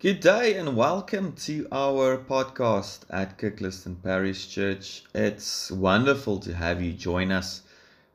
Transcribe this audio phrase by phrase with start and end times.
[0.00, 5.02] Good day and welcome to our podcast at Kirkliston Parish Church.
[5.14, 7.60] It's wonderful to have you join us.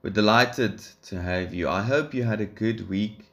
[0.01, 1.69] We're delighted to have you.
[1.69, 3.29] I hope you had a good week,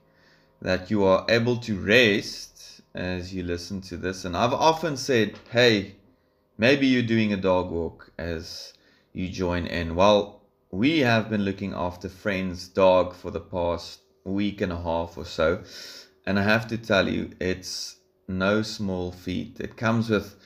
[0.61, 4.27] that you are able to rest as you listen to this.
[4.27, 5.95] And I've often said, hey,
[6.59, 8.75] maybe you're doing a dog walk as
[9.15, 9.95] you join in.
[9.95, 15.17] Well, we have been looking after friend's dog for the past week and a half
[15.17, 15.63] or so.
[16.27, 17.97] And I have to tell you, it's
[18.39, 19.61] no small feat.
[19.61, 20.37] It comes with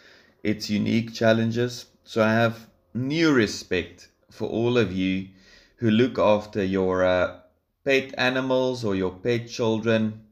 [0.42, 1.86] its unique challenges.
[2.04, 5.28] So I have new respect for all of you
[5.76, 7.40] who look after your uh,
[7.84, 10.24] pet animals or your pet children.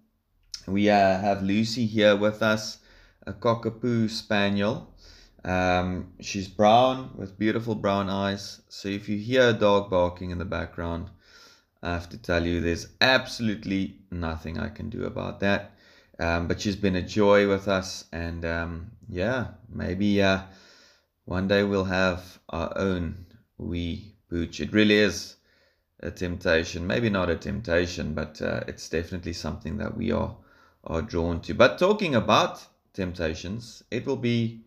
[0.66, 2.78] We uh, have Lucy here with us,
[3.26, 4.94] a cockapoo spaniel.
[5.44, 8.62] Um, she's brown with beautiful brown eyes.
[8.68, 11.10] So if you hear a dog barking in the background,
[11.82, 15.73] I have to tell you there's absolutely nothing I can do about that.
[16.18, 20.42] Um, but she's been a joy with us, and um, yeah, maybe uh,
[21.24, 23.26] one day we'll have our own
[23.58, 24.60] wee pooch.
[24.60, 25.36] It really is
[26.00, 26.86] a temptation.
[26.86, 30.36] Maybe not a temptation, but uh, it's definitely something that we are
[30.84, 31.54] are drawn to.
[31.54, 34.60] But talking about temptations, it will be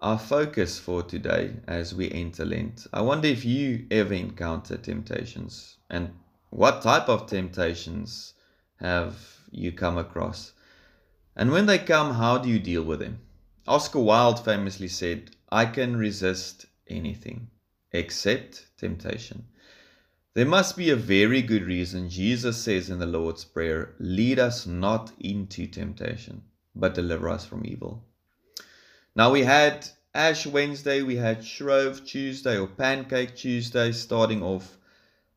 [0.00, 2.86] our focus for today as we enter Lent.
[2.92, 6.10] I wonder if you ever encounter temptations and
[6.50, 8.34] what type of temptations
[8.76, 9.16] have
[9.50, 10.52] you come across?
[11.36, 13.20] And when they come, how do you deal with them?
[13.66, 17.50] Oscar Wilde famously said, I can resist anything
[17.92, 19.46] except temptation.
[20.34, 24.66] There must be a very good reason Jesus says in the Lord's Prayer, Lead us
[24.66, 26.42] not into temptation,
[26.74, 28.04] but deliver us from evil.
[29.14, 34.76] Now we had Ash Wednesday, we had Shrove Tuesday or Pancake Tuesday, starting off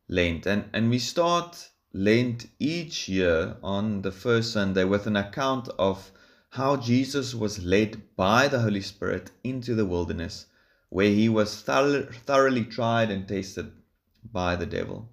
[0.08, 0.46] Lent.
[0.46, 6.12] And, and we start Lent each year on the first Sunday with an account of
[6.50, 10.46] how Jesus was led by the Holy Spirit into the wilderness,
[10.90, 13.72] where he was thoroughly tried and tested
[14.32, 15.08] by the devil.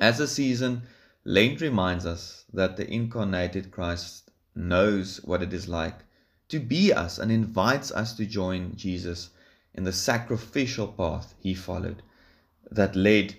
[0.00, 0.82] As a season,
[1.24, 6.04] Lent reminds us that the incarnated Christ knows what it is like
[6.50, 9.30] to be us and invites us to join Jesus
[9.74, 12.00] in the sacrificial path he followed
[12.70, 13.34] that led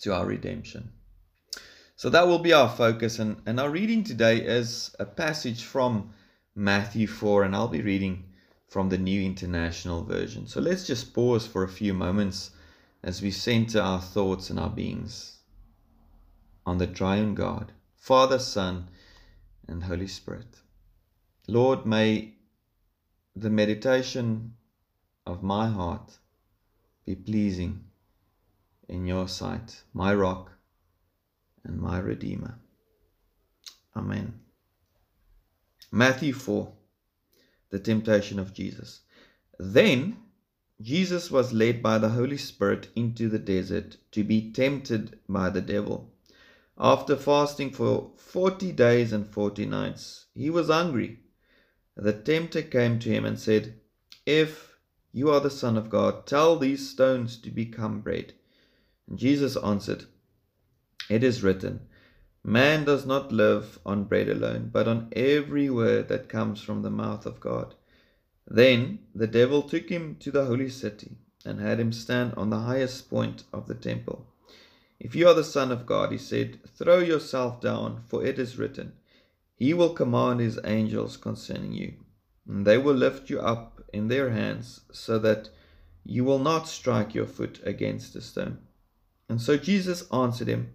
[0.00, 0.90] to our redemption.
[1.96, 3.18] So that will be our focus.
[3.18, 6.10] And, and our reading today is a passage from
[6.54, 8.24] Matthew 4, and I'll be reading
[8.66, 10.48] from the New International Version.
[10.48, 12.50] So let's just pause for a few moments
[13.04, 15.38] as we center our thoughts and our beings
[16.66, 18.88] on the triune God, Father, Son,
[19.68, 20.62] and Holy Spirit.
[21.46, 22.34] Lord, may
[23.36, 24.54] the meditation
[25.26, 26.18] of my heart
[27.04, 27.84] be pleasing
[28.88, 30.53] in your sight, my rock
[31.64, 32.58] and my Redeemer.
[33.96, 34.40] Amen.
[35.90, 36.72] Matthew 4
[37.70, 39.00] The temptation of Jesus.
[39.58, 40.18] Then
[40.82, 45.60] Jesus was led by the Holy Spirit into the desert to be tempted by the
[45.60, 46.12] devil.
[46.76, 51.20] After fasting for forty days and forty nights, he was hungry.
[51.96, 53.78] The tempter came to him and said,
[54.26, 54.76] If
[55.12, 58.34] you are the Son of God, tell these stones to become bread.
[59.08, 60.06] And Jesus answered,
[61.08, 61.80] it is written,
[62.42, 66.90] Man does not live on bread alone, but on every word that comes from the
[66.90, 67.74] mouth of God.
[68.46, 72.60] Then the devil took him to the holy city and had him stand on the
[72.60, 74.26] highest point of the temple.
[75.00, 78.58] If you are the Son of God, he said, throw yourself down, for it is
[78.58, 78.92] written,
[79.56, 81.94] He will command His angels concerning you,
[82.46, 85.50] and they will lift you up in their hands, so that
[86.04, 88.58] you will not strike your foot against a stone.
[89.28, 90.74] And so Jesus answered him,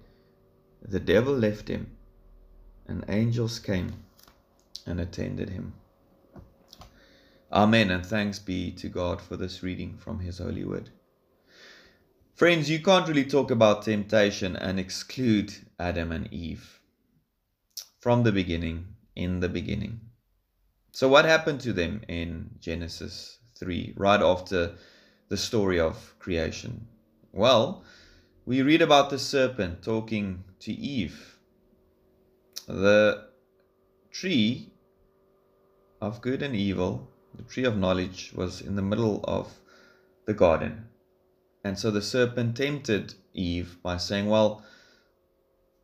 [0.81, 1.95] the devil left him,
[2.87, 3.93] and angels came
[4.85, 5.73] and attended him.
[7.53, 10.89] Amen, and thanks be to God for this reading from His holy word.
[12.33, 16.79] Friends, you can't really talk about temptation and exclude Adam and Eve.
[17.99, 19.99] From the beginning, in the beginning.
[20.93, 24.75] So, what happened to them in Genesis 3, right after
[25.27, 26.87] the story of creation?
[27.33, 27.83] Well,
[28.45, 31.37] we read about the serpent talking to Eve.
[32.67, 33.27] The
[34.11, 34.71] tree
[35.99, 39.59] of good and evil, the tree of knowledge, was in the middle of
[40.25, 40.85] the garden.
[41.63, 44.63] And so the serpent tempted Eve by saying, Well,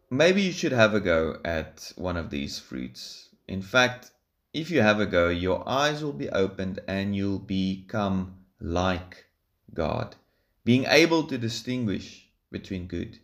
[0.10, 3.30] maybe you should have a go at one of these fruits.
[3.48, 4.12] In fact,
[4.54, 9.26] if you have a go, your eyes will be opened and you'll become like
[9.74, 10.16] God,
[10.64, 13.20] being able to distinguish between good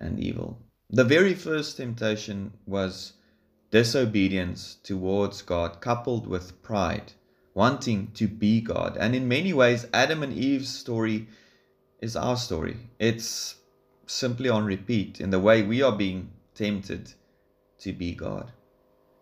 [0.00, 0.60] and evil.
[0.90, 3.14] The very first temptation was
[3.70, 7.12] disobedience towards God, coupled with pride,
[7.54, 8.96] wanting to be God.
[8.96, 11.26] And in many ways, Adam and Eve's story
[12.00, 12.76] is our story.
[12.98, 13.56] It's
[14.06, 17.14] simply on repeat in the way we are being tempted
[17.78, 18.52] to be God.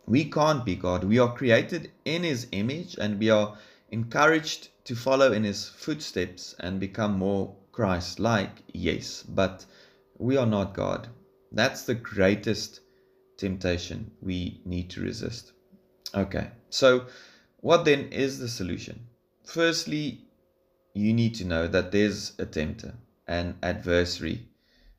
[0.07, 1.05] We can't be God.
[1.05, 3.57] We are created in His image and we are
[3.91, 9.65] encouraged to follow in His footsteps and become more Christ like, yes, but
[10.19, 11.09] we are not God.
[11.51, 12.81] That's the greatest
[13.37, 15.53] temptation we need to resist.
[16.15, 17.07] Okay, so
[17.61, 19.07] what then is the solution?
[19.45, 20.27] Firstly,
[20.95, 22.95] you need to know that there's a tempter,
[23.27, 24.49] an adversary.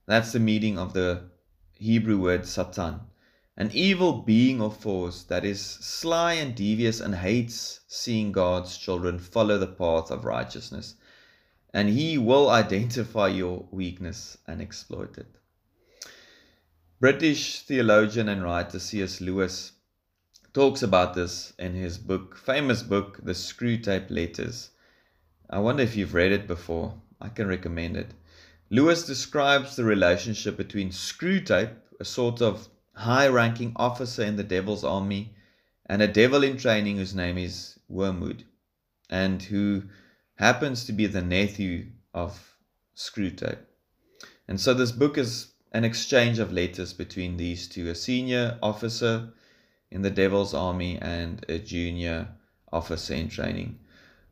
[0.06, 1.30] That's the meaning of the
[1.75, 3.01] Hebrew word Satan,
[3.56, 9.19] an evil being or force that is sly and devious and hates seeing God's children
[9.19, 10.95] follow the path of righteousness.
[11.74, 15.28] And he will identify your weakness and exploit it.
[17.00, 19.20] British theologian and writer C.S.
[19.20, 19.72] Lewis
[20.54, 24.70] talks about this in his book, famous book, The Screwtape Letters.
[25.50, 27.02] I wonder if you've read it before.
[27.20, 28.14] I can recommend it.
[28.69, 34.84] Lewis describes the relationship between Screwtape, a sort of high ranking officer in the devil's
[34.84, 35.36] army,
[35.88, 38.44] and a devil in training whose name is Wormwood,
[39.10, 39.84] and who
[40.35, 42.57] happens to be the nephew of
[42.95, 43.59] Screwtape.
[44.47, 49.33] And so this book is an exchange of letters between these two a senior officer
[49.89, 52.27] in the devil's army and a junior
[52.71, 53.80] officer in training.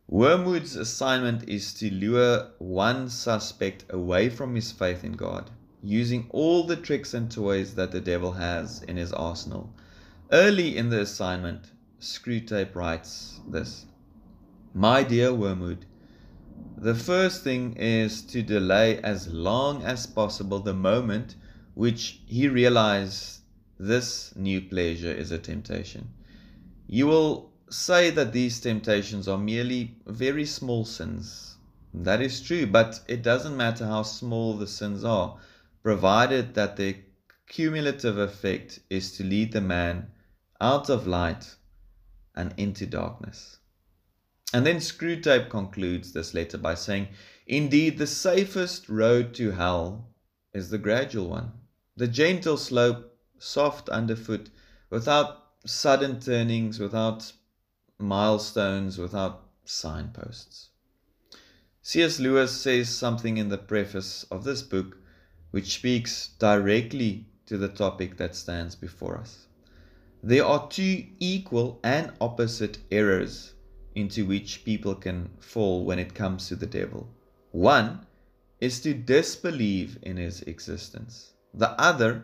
[0.07, 5.50] Wormwood's assignment is to lure one suspect away from his faith in God,
[5.81, 9.74] using all the tricks and toys that the devil has in his arsenal.
[10.31, 13.86] Early in the assignment, Screwtape writes this
[14.74, 15.86] My dear Wormwood,
[16.78, 21.36] the first thing is to delay as long as possible the moment
[21.74, 23.42] which he realizes
[23.80, 26.10] this new pleasure is a temptation.
[26.88, 31.56] You will say that these temptations are merely very small sins.
[31.94, 35.38] That is true, but it doesn't matter how small the sins are,
[35.84, 36.96] provided that their
[37.48, 40.12] cumulative effect is to lead the man
[40.60, 41.56] out of light
[42.36, 43.58] and into darkness.
[44.53, 47.07] And then Screwtape concludes this letter by saying,
[47.48, 50.09] Indeed, the safest road to hell
[50.53, 51.51] is the gradual one,
[51.95, 54.50] the gentle slope, soft underfoot,
[54.89, 57.31] without sudden turnings, without
[58.01, 60.69] milestones without signposts.
[61.83, 62.19] C.S.
[62.19, 64.98] Lewis says something in the preface of this book
[65.51, 69.48] which speaks directly to the topic that stands before us.
[70.24, 73.53] There are two equal and opposite errors
[73.95, 77.07] into which people can fall when it comes to the devil.
[77.51, 78.05] One
[78.60, 82.24] is to disbelieve in his existence, the other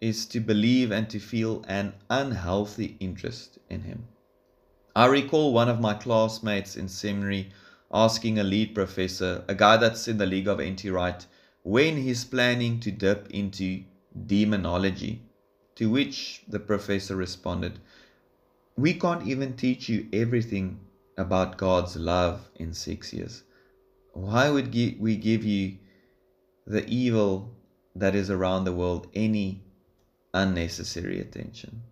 [0.00, 4.04] is to believe and to feel an unhealthy interest in him.
[4.96, 7.50] I recall one of my classmates in seminary
[7.92, 10.88] asking a lead professor, a guy that's in the League of N.T.
[10.90, 11.26] Wright,
[11.62, 13.84] when he's planning to dip into
[14.26, 15.22] demonology.
[15.76, 17.80] To which the professor responded,
[18.76, 20.78] We can't even teach you everything
[21.16, 23.42] about God's love in six years.
[24.12, 25.78] Why would we give you
[26.66, 27.54] the evil
[27.96, 29.62] that is around the world any
[30.32, 31.82] unnecessary attention?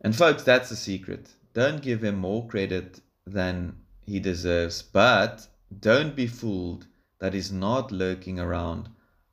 [0.00, 1.30] And, folks, that's the secret.
[1.54, 5.46] Don't give him more credit than he deserves, but
[5.80, 6.86] don't be fooled
[7.18, 8.88] that he's not lurking around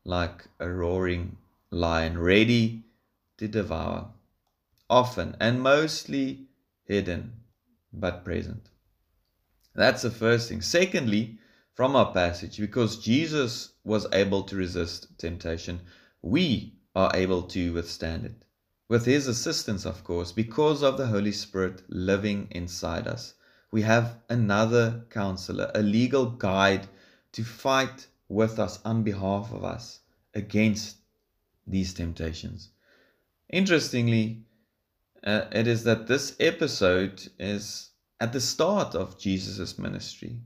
[0.06, 1.38] like a roaring
[1.70, 2.84] lion, ready
[3.38, 4.08] to devour.
[4.90, 6.48] Often and mostly
[6.86, 7.34] hidden,
[7.94, 8.70] but present.
[9.76, 10.62] That's the first thing.
[10.62, 11.40] Secondly,
[11.74, 15.82] from our passage, because Jesus was able to resist temptation,
[16.22, 18.46] we are able to withstand it
[18.88, 23.34] with His assistance, of course, because of the Holy Spirit living inside us.
[23.72, 26.88] We have another counselor, a legal guide
[27.32, 30.02] to fight with us on behalf of us
[30.36, 30.98] against
[31.66, 32.70] these temptations.
[33.50, 34.46] Interestingly,
[35.24, 37.90] uh, it is that this episode is
[38.20, 40.42] at the start of Jesus' ministry,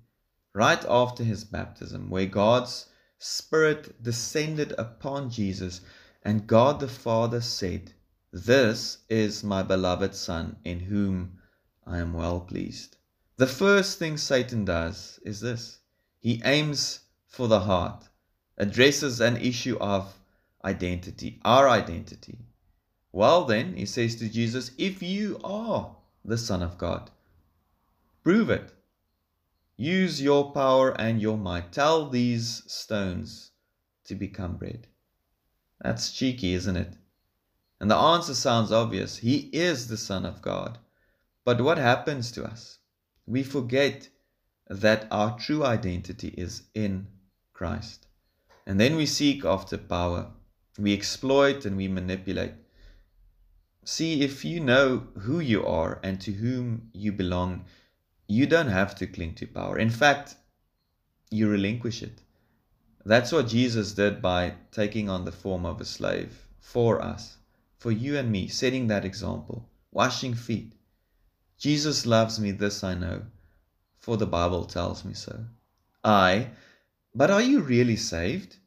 [0.54, 2.88] right after his baptism, where God's
[3.20, 5.82] Spirit descended upon Jesus,
[6.24, 7.94] and God the Father said,
[8.32, 11.40] this is my beloved Son, in whom
[11.86, 12.98] I am well pleased.
[13.38, 15.80] The first thing Satan does is this
[16.20, 18.10] he aims for the heart,
[18.58, 20.14] addresses an issue of
[20.64, 22.40] identity, our identity.
[23.18, 27.10] Well, then, he says to Jesus, if you are the Son of God,
[28.24, 28.72] prove it.
[29.76, 31.72] Use your power and your might.
[31.72, 33.54] Tell these stones
[34.04, 34.86] to become bread.
[35.82, 36.94] That's cheeky, isn't it?
[37.80, 39.18] And the answer sounds obvious.
[39.18, 40.78] He is the Son of God.
[41.44, 42.78] But what happens to us?
[43.26, 44.10] We forget
[44.68, 47.08] that our true identity is in
[47.52, 48.06] Christ.
[48.68, 50.34] And then we seek after power.
[50.78, 52.54] We exploit and we manipulate.
[53.90, 57.64] See, if you know who you are and to whom you belong,
[58.28, 59.80] you don't have to cling to power.
[59.80, 60.36] In fact,
[61.32, 62.22] you relinquish it.
[63.06, 67.38] That's what Jesus did by taking on the form of a slave for us,
[67.78, 70.74] for you and me, setting that example, washing feet.
[71.58, 73.22] Jesus loves me, this I know,
[73.98, 75.46] for the Bible tells me so.
[76.04, 76.50] I,
[77.16, 78.58] but are you really saved?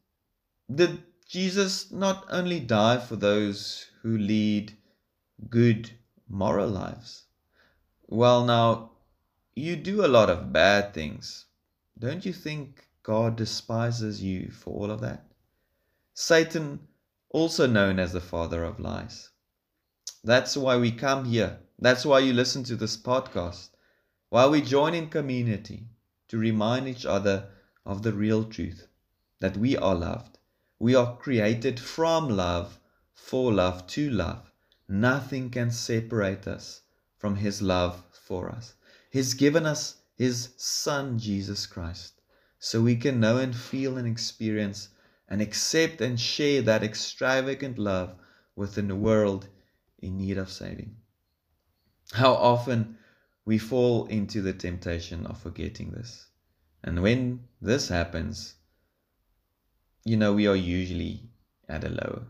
[0.75, 4.73] Did Jesus not only die for those who lead
[5.49, 5.91] good
[6.29, 7.25] moral lives?
[8.07, 8.91] Well, now,
[9.55, 11.47] you do a lot of bad things.
[11.99, 15.27] Don't you think God despises you for all of that?
[16.15, 16.81] Satan,
[17.31, 19.31] also known as the father of lies.
[20.23, 21.61] That's why we come here.
[21.79, 23.71] That's why you listen to this podcast.
[24.29, 25.89] Why we join in community
[26.29, 27.49] to remind each other
[27.87, 28.87] of the real truth
[29.41, 30.39] that we are loved.
[30.79, 32.79] We are created from love,
[33.15, 34.50] for love, to love.
[34.93, 36.83] Nothing can separate us
[37.17, 38.75] from His love for us.
[39.09, 42.21] He's given us His Son, Jesus Christ
[42.59, 44.89] so we can know and feel and experience
[45.29, 48.17] and accept and share that extravagant love
[48.57, 49.49] within the world
[50.01, 50.97] in need of saving.
[52.13, 52.99] How often
[53.45, 56.27] we fall into the temptation of forgetting this.
[56.83, 58.57] And when this happens,
[60.05, 61.31] you know, we are usually
[61.69, 62.27] at a low.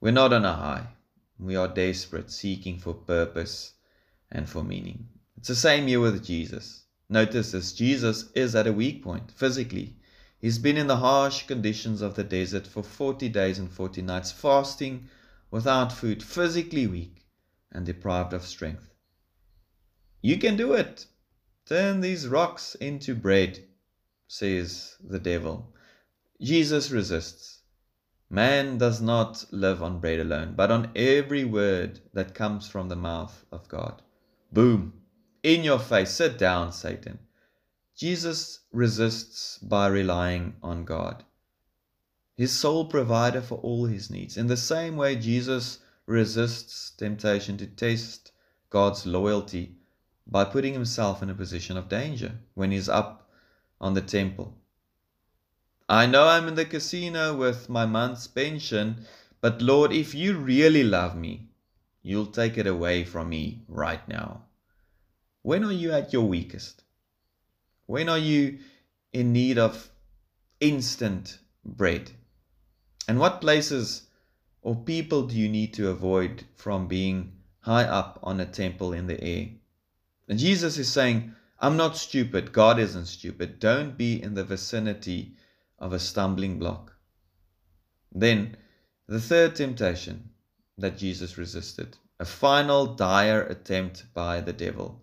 [0.00, 0.88] We're not on a high.
[1.38, 3.72] We are desperate, seeking for purpose
[4.30, 5.08] and for meaning.
[5.36, 6.84] It's the same here with Jesus.
[7.08, 9.96] Notice this Jesus is at a weak point physically.
[10.38, 14.30] He's been in the harsh conditions of the desert for 40 days and 40 nights,
[14.30, 15.08] fasting
[15.50, 17.26] without food, physically weak
[17.72, 18.90] and deprived of strength.
[20.20, 21.06] You can do it.
[21.66, 23.64] Turn these rocks into bread,
[24.28, 25.74] says the devil.
[26.40, 27.53] Jesus resists.
[28.34, 32.96] Man does not live on bread alone, but on every word that comes from the
[32.96, 34.02] mouth of God.
[34.50, 34.92] Boom
[35.44, 36.10] in your face.
[36.10, 37.20] Sit down, Satan.
[37.94, 41.22] Jesus resists by relying on God,
[42.36, 44.36] his sole provider for all his needs.
[44.36, 48.32] In the same way, Jesus resists temptation to test
[48.68, 49.76] God's loyalty
[50.26, 53.30] by putting himself in a position of danger when he's up
[53.80, 54.58] on the temple.
[55.88, 59.04] I know I'm in the casino with my month's pension,
[59.42, 61.48] but Lord, if you really love me,
[62.02, 64.44] you'll take it away from me right now.
[65.42, 66.84] When are you at your weakest?
[67.84, 68.60] When are you
[69.12, 69.90] in need of
[70.58, 72.12] instant bread?
[73.06, 74.04] And what places
[74.62, 79.06] or people do you need to avoid from being high up on a temple in
[79.06, 79.48] the air?
[80.28, 82.52] And Jesus is saying, I'm not stupid.
[82.52, 83.60] God isn't stupid.
[83.60, 85.36] Don't be in the vicinity
[85.84, 86.96] of a stumbling block.
[88.10, 88.56] Then,
[89.06, 90.30] the third temptation
[90.78, 95.02] that Jesus resisted, a final dire attempt by the devil.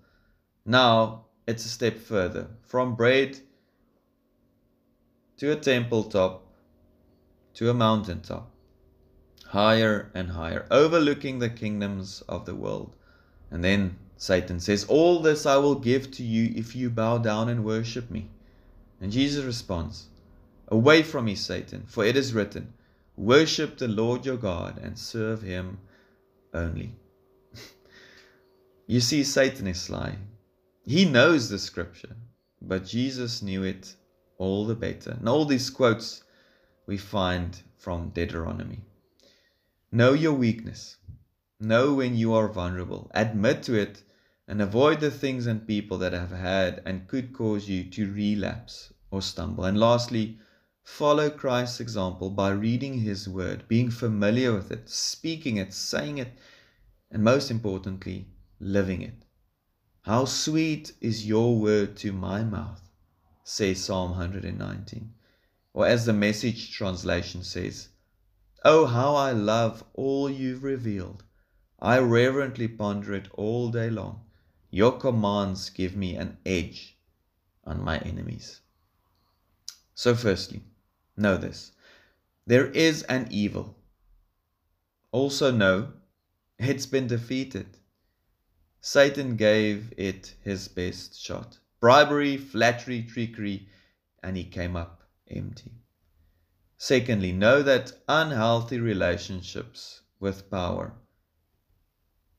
[0.66, 3.40] Now it's a step further from bread
[5.38, 6.48] to a temple top
[7.54, 8.52] to a mountain top,
[9.46, 12.96] higher and higher, overlooking the kingdoms of the world.
[13.52, 17.50] And then Satan says, All this I will give to you if you bow down
[17.50, 18.32] and worship me.
[19.00, 20.08] And Jesus responds,
[20.72, 22.74] Away from me, Satan, for it is written,
[23.18, 25.80] Worship the Lord your God and serve him
[26.54, 26.96] only.
[28.88, 30.16] you see, Satan is sly.
[30.86, 32.16] He knows the scripture,
[32.62, 33.98] but Jesus knew it
[34.38, 35.12] all the better.
[35.12, 36.24] And all these quotes
[36.88, 38.80] we find from Deuteronomy.
[39.92, 40.96] Know your weakness.
[41.60, 43.12] Know when you are vulnerable.
[43.14, 44.04] Admit to it
[44.48, 48.94] and avoid the things and people that have had and could cause you to relapse
[49.12, 49.66] or stumble.
[49.66, 50.40] And lastly,
[50.92, 56.38] follow Christ's example by reading his word, being familiar with it, speaking it, saying it,
[57.10, 58.28] and most importantly,
[58.60, 59.24] living it.
[60.02, 62.82] How sweet is your word to my mouth,
[63.46, 65.14] says Psalm 119.
[65.74, 67.88] Or as the message translation says,
[68.66, 71.24] Oh, how I love all you've revealed.
[71.80, 74.26] I reverently ponder it all day long.
[74.70, 76.98] Your commands give me an edge
[77.64, 78.60] on my enemies.
[79.96, 80.64] So, firstly,
[81.22, 81.72] know this
[82.48, 83.78] there is an evil.
[85.12, 85.94] Also, know
[86.58, 87.78] it's been defeated.
[88.82, 93.68] Satan gave it his best shot bribery, flattery, trickery,
[94.22, 95.72] and he came up empty.
[96.78, 100.94] Secondly, know that unhealthy relationships with power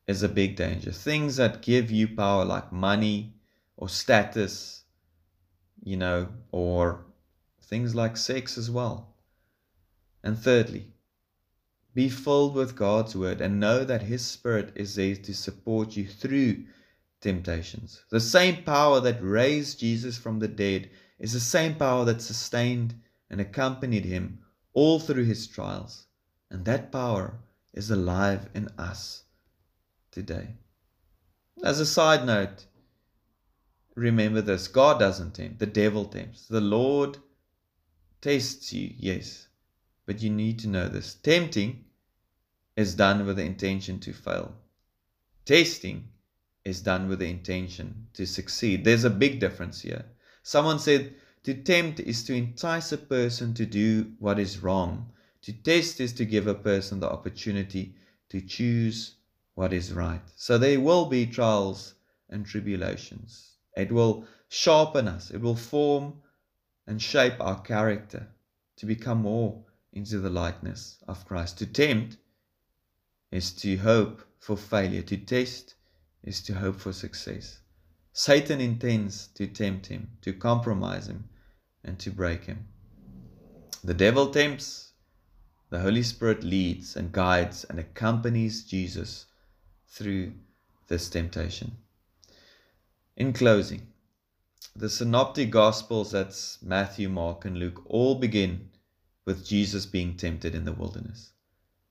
[0.06, 0.92] is a big danger.
[0.92, 3.34] Things that give you power, like money
[3.76, 4.84] or status,
[5.82, 7.04] you know, or
[7.62, 9.14] things like sex as well.
[10.23, 10.92] And thirdly,
[11.95, 16.07] be filled with God's word and know that His Spirit is there to support you
[16.07, 16.64] through
[17.23, 18.02] temptations.
[18.11, 22.95] The same power that raised Jesus from the dead is the same power that sustained
[23.31, 24.40] and accompanied him
[24.75, 26.07] all through his trials.
[26.50, 27.38] And that power
[27.73, 29.23] is alive in us
[30.11, 30.49] today.
[31.64, 32.66] As a side note,
[33.95, 36.47] remember this God doesn't tempt, the devil tempts.
[36.49, 37.19] The Lord
[38.23, 39.49] tests you, yes,
[40.07, 41.14] but you need to know this.
[41.14, 41.85] Tempting
[42.76, 44.55] is done with the intention to fail,
[45.45, 46.09] testing
[46.64, 48.85] is done with the intention to succeed.
[48.85, 50.05] There's a big difference here.
[50.43, 55.11] Someone said, to tempt is to entice a person to do what is wrong.
[55.43, 57.97] To test is to give a person the opportunity
[58.29, 59.17] to choose
[59.55, 60.23] what is right.
[60.37, 61.95] So there will be trials
[62.31, 63.57] and tribulations.
[63.76, 66.23] It will sharpen us, it will form
[66.92, 68.28] and shape our character
[68.76, 71.56] to become more into the likeness of Christ.
[71.61, 72.18] To tempt
[73.30, 75.75] is to hope for failure, to test
[76.23, 77.60] is to hope for success.
[78.12, 81.30] Satan intends to tempt him, to compromise him,
[81.82, 82.69] and to break him.
[83.82, 84.93] The devil tempts,
[85.71, 89.25] the Holy Spirit leads and guides and accompanies Jesus
[89.88, 90.34] through
[90.88, 91.73] this temptation.
[93.17, 93.86] In closing,
[94.75, 98.71] the synoptic gospels, that's Matthew, Mark, and Luke, all begin
[99.25, 101.32] with Jesus being tempted in the wilderness.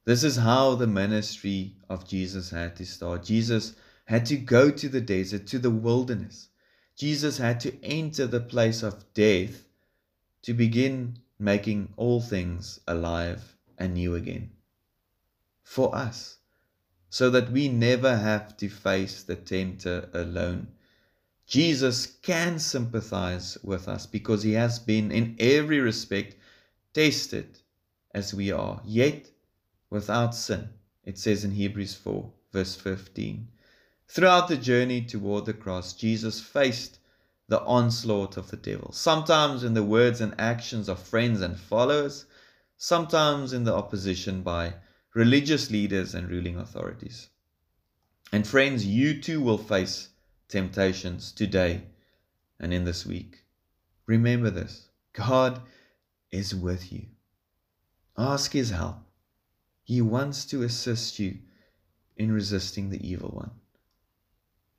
[0.03, 3.23] This is how the ministry of Jesus had to start.
[3.23, 6.49] Jesus had to go to the desert, to the wilderness.
[6.95, 9.63] Jesus had to enter the place of death
[10.41, 14.51] to begin making all things alive and new again
[15.63, 16.37] for us,
[17.09, 20.67] so that we never have to face the tempter alone.
[21.51, 26.37] Jesus can sympathize with us because he has been, in every respect,
[26.93, 27.59] tested
[28.13, 29.29] as we are, yet
[29.89, 30.69] without sin.
[31.03, 33.49] It says in Hebrews 4, verse 15.
[34.07, 36.99] Throughout the journey toward the cross, Jesus faced
[37.49, 42.27] the onslaught of the devil, sometimes in the words and actions of friends and followers,
[42.77, 44.75] sometimes in the opposition by
[45.13, 47.27] religious leaders and ruling authorities.
[48.31, 50.07] And friends, you too will face
[50.51, 51.81] temptations today
[52.59, 53.43] and in this week.
[54.05, 55.61] Remember this God
[56.29, 57.07] is with you.
[58.17, 58.97] Ask His help.
[59.83, 61.39] He wants to assist you
[62.15, 63.51] in resisting the evil one.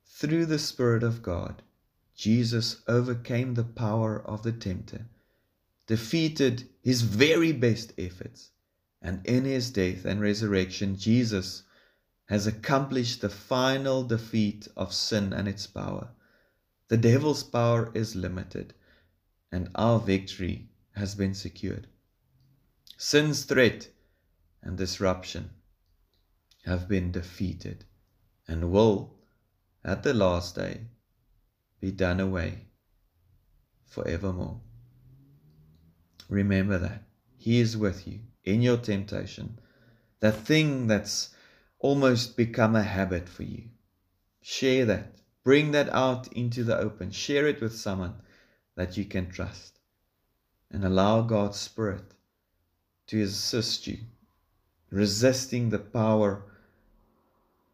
[0.05, 1.61] Through the Spirit of God,
[2.15, 5.07] Jesus overcame the power of the tempter,
[5.87, 8.51] defeated his very best efforts,
[9.01, 11.63] and in his death and resurrection, Jesus
[12.25, 16.09] has accomplished the final defeat of sin and its power.
[16.87, 18.73] The devil's power is limited,
[19.51, 21.87] and our victory has been secured.
[22.97, 23.89] Sin's threat
[24.61, 25.49] and disruption
[26.65, 27.85] have been defeated
[28.47, 29.15] and will,
[29.83, 30.81] at the last day,
[31.81, 32.67] be done away
[33.85, 34.61] forevermore.
[36.29, 37.03] Remember that.
[37.37, 39.59] He is with you in your temptation,
[40.21, 41.32] that thing that's
[41.83, 43.65] almost become a habit for you.
[44.41, 45.19] Share that.
[45.43, 47.11] Bring that out into the open.
[47.11, 48.15] Share it with someone
[48.75, 49.79] that you can trust.
[50.71, 52.05] And allow God's Spirit
[53.07, 53.97] to assist you,
[54.89, 56.45] resisting the power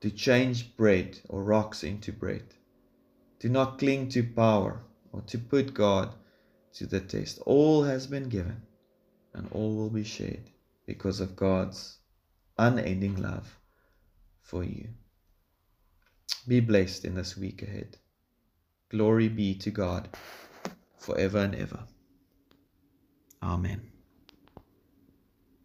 [0.01, 2.55] to change bread or rocks into bread.
[3.39, 6.15] Do not cling to power or to put God
[6.73, 7.39] to the test.
[7.45, 8.63] All has been given
[9.35, 10.49] and all will be shared
[10.87, 11.99] because of God's
[12.57, 13.58] unending love
[14.49, 14.89] for you.
[16.47, 17.97] Be blessed in this week ahead.
[18.89, 20.09] Glory be to God
[20.97, 21.83] forever and ever.
[23.43, 23.88] Amen.